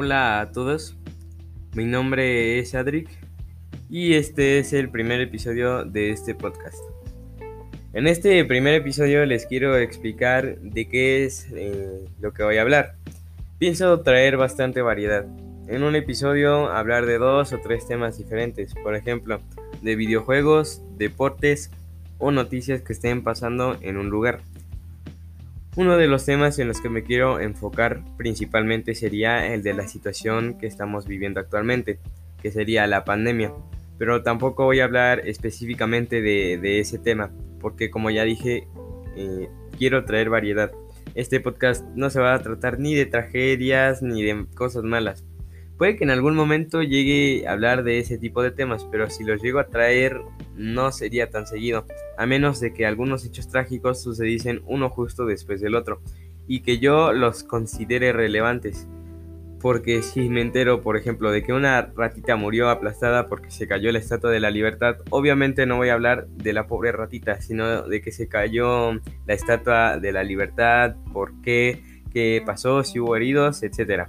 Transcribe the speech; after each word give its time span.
Hola 0.00 0.40
a 0.40 0.52
todos, 0.52 0.96
mi 1.74 1.84
nombre 1.84 2.60
es 2.60 2.76
Adric 2.76 3.08
y 3.90 4.14
este 4.14 4.60
es 4.60 4.72
el 4.72 4.90
primer 4.90 5.20
episodio 5.20 5.84
de 5.84 6.12
este 6.12 6.36
podcast. 6.36 6.78
En 7.92 8.06
este 8.06 8.44
primer 8.44 8.74
episodio 8.74 9.26
les 9.26 9.44
quiero 9.46 9.76
explicar 9.76 10.60
de 10.60 10.88
qué 10.88 11.24
es 11.24 11.48
eh, 11.50 12.04
lo 12.20 12.32
que 12.32 12.44
voy 12.44 12.58
a 12.58 12.62
hablar. 12.62 12.94
Pienso 13.58 14.00
traer 14.02 14.36
bastante 14.36 14.82
variedad. 14.82 15.26
En 15.66 15.82
un 15.82 15.96
episodio 15.96 16.70
hablar 16.70 17.04
de 17.04 17.18
dos 17.18 17.52
o 17.52 17.58
tres 17.58 17.88
temas 17.88 18.18
diferentes, 18.18 18.74
por 18.76 18.94
ejemplo, 18.94 19.40
de 19.82 19.96
videojuegos, 19.96 20.80
deportes 20.96 21.72
o 22.18 22.30
noticias 22.30 22.82
que 22.82 22.92
estén 22.92 23.24
pasando 23.24 23.76
en 23.80 23.96
un 23.96 24.10
lugar. 24.10 24.42
Uno 25.78 25.96
de 25.96 26.08
los 26.08 26.24
temas 26.24 26.58
en 26.58 26.66
los 26.66 26.80
que 26.80 26.88
me 26.88 27.04
quiero 27.04 27.38
enfocar 27.38 28.02
principalmente 28.16 28.96
sería 28.96 29.54
el 29.54 29.62
de 29.62 29.74
la 29.74 29.86
situación 29.86 30.58
que 30.58 30.66
estamos 30.66 31.06
viviendo 31.06 31.38
actualmente, 31.38 32.00
que 32.42 32.50
sería 32.50 32.88
la 32.88 33.04
pandemia. 33.04 33.52
Pero 33.96 34.24
tampoco 34.24 34.64
voy 34.64 34.80
a 34.80 34.86
hablar 34.86 35.20
específicamente 35.28 36.20
de, 36.20 36.80
ese 36.80 36.98
tema, 36.98 37.30
porque 37.60 37.92
como 37.92 38.10
ya 38.10 38.24
dije, 38.24 38.66
eh, 39.16 39.48
quiero 39.78 40.04
traer 40.04 40.30
variedad. 40.30 40.72
Este 41.14 41.38
podcast 41.38 41.86
no 41.94 42.10
se 42.10 42.18
va 42.18 42.34
a 42.34 42.42
tratar 42.42 42.80
ni 42.80 42.96
de 42.96 43.06
tragedias 43.06 44.02
ni 44.02 44.24
de 44.24 44.46
cosas 44.56 44.82
malas, 44.82 45.24
Puede 45.78 45.96
que 45.96 46.02
en 46.02 46.10
algún 46.10 46.34
momento 46.34 46.82
llegue 46.82 47.46
a 47.46 47.52
hablar 47.52 47.84
de 47.84 48.00
ese 48.00 48.18
tipo 48.18 48.42
de 48.42 48.50
temas, 48.50 48.84
pero 48.90 49.08
si 49.08 49.22
los 49.22 49.40
llego 49.40 49.60
a 49.60 49.68
traer 49.68 50.20
no 50.56 50.90
sería 50.90 51.30
tan 51.30 51.46
seguido, 51.46 51.86
a 52.18 52.26
menos 52.26 52.58
de 52.58 52.74
que 52.74 52.84
algunos 52.84 53.24
hechos 53.24 53.48
trágicos 53.48 54.02
sucediesen 54.02 54.60
uno 54.66 54.90
justo 54.90 55.24
después 55.24 55.60
del 55.60 55.76
otro, 55.76 56.00
y 56.48 56.62
que 56.62 56.78
yo 56.78 57.12
los 57.12 57.44
considere 57.44 58.12
relevantes. 58.12 58.88
Porque 59.60 60.02
si 60.02 60.28
me 60.28 60.40
entero, 60.40 60.82
por 60.82 60.96
ejemplo, 60.96 61.30
de 61.30 61.44
que 61.44 61.52
una 61.52 61.92
ratita 61.96 62.34
murió 62.34 62.70
aplastada 62.70 63.28
porque 63.28 63.50
se 63.50 63.68
cayó 63.68 63.92
la 63.92 63.98
estatua 64.00 64.30
de 64.30 64.40
la 64.40 64.50
libertad, 64.50 64.96
obviamente 65.10 65.64
no 65.64 65.76
voy 65.76 65.90
a 65.90 65.94
hablar 65.94 66.26
de 66.28 66.52
la 66.52 66.66
pobre 66.66 66.90
ratita, 66.90 67.40
sino 67.40 67.82
de 67.82 68.00
que 68.00 68.10
se 68.10 68.28
cayó 68.28 68.94
la 69.26 69.34
estatua 69.34 69.98
de 69.98 70.10
la 70.10 70.24
libertad, 70.24 70.96
por 71.12 71.40
qué, 71.40 71.82
qué 72.12 72.42
pasó, 72.44 72.82
si 72.82 72.98
hubo 72.98 73.14
heridos, 73.14 73.62
etcétera. 73.62 74.08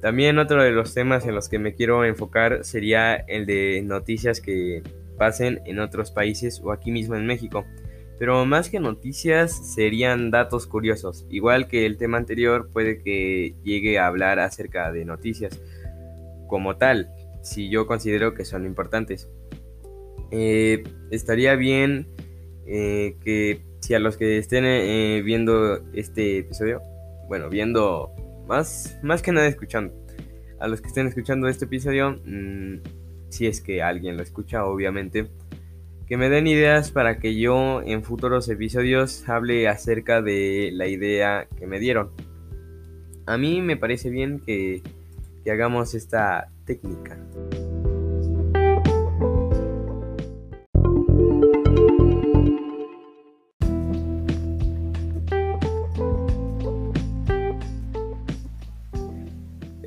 También 0.00 0.38
otro 0.38 0.62
de 0.62 0.70
los 0.70 0.94
temas 0.94 1.26
en 1.26 1.34
los 1.34 1.48
que 1.48 1.58
me 1.58 1.74
quiero 1.74 2.04
enfocar 2.04 2.64
sería 2.64 3.14
el 3.14 3.44
de 3.44 3.82
noticias 3.84 4.40
que 4.40 4.82
pasen 5.18 5.60
en 5.66 5.78
otros 5.78 6.10
países 6.10 6.60
o 6.64 6.72
aquí 6.72 6.90
mismo 6.90 7.16
en 7.16 7.26
México. 7.26 7.66
Pero 8.18 8.44
más 8.46 8.70
que 8.70 8.80
noticias 8.80 9.74
serían 9.74 10.30
datos 10.30 10.66
curiosos. 10.66 11.26
Igual 11.30 11.68
que 11.68 11.86
el 11.86 11.96
tema 11.96 12.18
anterior 12.18 12.70
puede 12.72 13.02
que 13.02 13.54
llegue 13.62 13.98
a 13.98 14.06
hablar 14.06 14.38
acerca 14.38 14.90
de 14.92 15.04
noticias 15.04 15.60
como 16.46 16.76
tal, 16.76 17.10
si 17.42 17.70
yo 17.70 17.86
considero 17.86 18.34
que 18.34 18.44
son 18.44 18.66
importantes. 18.66 19.28
Eh, 20.30 20.84
estaría 21.10 21.54
bien 21.56 22.08
eh, 22.66 23.16
que 23.22 23.62
si 23.80 23.94
a 23.94 23.98
los 23.98 24.16
que 24.16 24.38
estén 24.38 24.64
eh, 24.64 25.22
viendo 25.24 25.80
este 25.92 26.38
episodio, 26.38 26.82
bueno, 27.28 27.48
viendo 27.48 28.12
más, 28.50 28.98
más 29.02 29.22
que 29.22 29.30
nada 29.30 29.46
escuchando. 29.46 29.94
A 30.58 30.66
los 30.66 30.80
que 30.80 30.88
estén 30.88 31.06
escuchando 31.06 31.48
este 31.48 31.66
episodio, 31.66 32.20
mm, 32.24 32.80
si 33.28 33.46
es 33.46 33.60
que 33.60 33.80
alguien 33.80 34.16
lo 34.16 34.22
escucha, 34.24 34.64
obviamente, 34.64 35.30
que 36.08 36.16
me 36.16 36.28
den 36.28 36.48
ideas 36.48 36.90
para 36.90 37.20
que 37.20 37.38
yo 37.38 37.80
en 37.80 38.02
futuros 38.02 38.48
episodios 38.48 39.26
hable 39.28 39.68
acerca 39.68 40.20
de 40.20 40.70
la 40.72 40.88
idea 40.88 41.46
que 41.56 41.68
me 41.68 41.78
dieron. 41.78 42.10
A 43.26 43.38
mí 43.38 43.62
me 43.62 43.76
parece 43.76 44.10
bien 44.10 44.40
que, 44.40 44.82
que 45.44 45.50
hagamos 45.52 45.94
esta 45.94 46.50
técnica. 46.66 47.16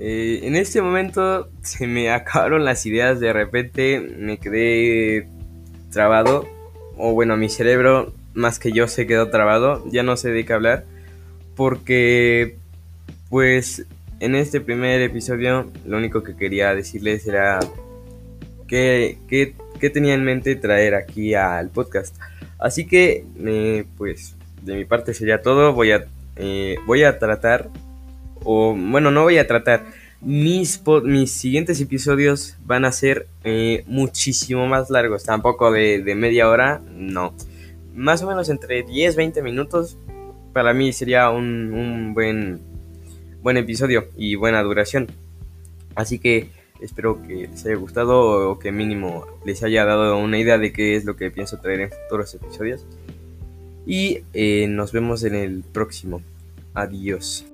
Eh, 0.06 0.46
en 0.46 0.58
este 0.58 0.81
momento 0.81 1.50
se 1.62 1.88
me 1.88 2.12
acabaron 2.12 2.66
las 2.66 2.86
ideas, 2.86 3.22
de 3.22 3.31
repente 3.31 4.02
me 4.02 4.38
quedé 4.38 5.30
trabado, 5.91 6.46
o 6.97 7.14
bueno, 7.14 7.38
mi 7.38 7.47
cerebro 7.47 8.13
más 8.34 8.59
que 8.59 8.74
yo 8.74 8.90
se 8.90 9.08
quedó 9.08 9.30
trabado, 9.30 9.81
ya 9.90 10.03
no 10.03 10.18
sé 10.18 10.31
de 10.31 10.44
qué 10.44 10.52
hablar, 10.52 10.84
porque 11.56 12.58
pues 13.30 13.86
en 14.19 14.36
este 14.36 14.59
primer 14.59 15.02
episodio 15.02 15.72
lo 15.86 15.97
único 15.97 16.22
que 16.22 16.36
quería 16.36 16.75
decirles 16.75 17.25
era 17.25 17.62
que, 18.68 19.18
tenía 19.94 20.16
en 20.16 20.25
mente 20.25 20.58
traer 20.58 20.96
aquí 20.96 21.34
al 21.34 21.69
podcast. 21.69 22.18
Así 22.59 22.86
que 22.88 23.25
eh, 23.40 23.86
pues 23.97 24.36
de 24.63 24.75
mi 24.75 24.84
parte 24.84 25.13
sería 25.13 25.42
todo, 25.42 25.72
voy 25.72 25.94
a, 25.94 26.06
eh, 26.36 26.75
voy 26.86 27.03
a 27.03 27.19
tratar 27.19 27.69
o 28.44 28.76
bueno, 28.76 29.12
no 29.12 29.24
voy 29.24 29.38
a 29.38 29.48
tratar. 29.48 29.86
Mis, 30.22 30.81
mis 31.04 31.31
siguientes 31.31 31.81
episodios 31.81 32.56
van 32.66 32.86
a 32.86 32.92
ser 32.92 33.28
eh, 33.44 33.84
muchísimo 33.88 34.68
más 34.68 34.90
largos, 34.90 35.26
tampoco 35.26 35.72
de, 35.72 36.02
media 36.16 36.50
hora, 36.50 36.81
no. 36.96 37.34
Más 37.94 38.24
o 38.24 38.28
menos 38.28 38.50
entre 38.50 38.86
10-20 38.86 39.44
minutos, 39.44 39.98
para 40.54 40.74
mí 40.74 40.94
sería 40.94 41.30
un, 41.30 41.74
un 41.74 42.14
buen, 42.14 42.62
buen 43.42 43.58
episodio 43.58 44.08
y 44.18 44.36
buena 44.36 44.64
duración. 44.64 45.08
Así 45.96 46.20
que 46.20 46.50
espero 46.81 47.22
que 47.22 47.48
les 47.48 47.66
haya 47.66 47.75
gustado 47.75 48.50
o 48.50 48.60
que 48.60 48.72
mínimo 48.72 49.25
les 49.46 49.64
haya 49.64 49.86
dado 49.86 50.18
una 50.18 50.38
idea 50.38 50.58
de 50.58 50.74
qué 50.74 50.96
es 50.96 51.06
lo 51.06 51.16
que 51.16 51.31
pienso 51.31 51.58
traer 51.60 51.81
en 51.81 51.90
futuros 51.90 52.34
episodios. 52.34 52.86
Y 53.86 54.24
eh, 54.34 54.68
nos 54.68 54.92
vemos 54.92 55.24
en 55.24 55.36
el 55.36 55.64
próximo. 55.64 56.22
Adiós. 56.74 57.46